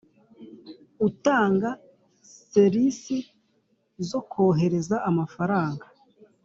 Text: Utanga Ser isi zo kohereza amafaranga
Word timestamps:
Utanga 1.07 1.69
Ser 2.49 2.73
isi 2.87 3.17
zo 4.07 4.19
kohereza 4.31 4.95
amafaranga 5.09 5.85